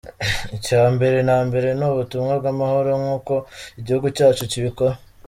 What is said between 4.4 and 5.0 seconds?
cyibikora.